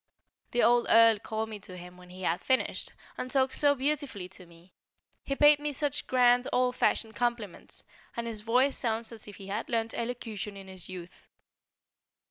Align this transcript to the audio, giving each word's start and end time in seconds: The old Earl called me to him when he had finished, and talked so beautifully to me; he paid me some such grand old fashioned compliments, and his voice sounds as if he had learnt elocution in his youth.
The 0.49 0.63
old 0.63 0.87
Earl 0.89 1.19
called 1.19 1.49
me 1.49 1.59
to 1.59 1.77
him 1.77 1.95
when 1.95 2.09
he 2.09 2.23
had 2.23 2.41
finished, 2.41 2.91
and 3.19 3.29
talked 3.29 3.53
so 3.53 3.75
beautifully 3.75 4.27
to 4.29 4.47
me; 4.47 4.73
he 5.23 5.35
paid 5.35 5.59
me 5.59 5.71
some 5.73 5.91
such 5.91 6.07
grand 6.07 6.47
old 6.51 6.75
fashioned 6.75 7.15
compliments, 7.15 7.83
and 8.17 8.25
his 8.25 8.41
voice 8.41 8.75
sounds 8.75 9.11
as 9.11 9.27
if 9.27 9.35
he 9.35 9.45
had 9.45 9.69
learnt 9.69 9.93
elocution 9.93 10.57
in 10.57 10.67
his 10.67 10.89
youth. 10.89 11.27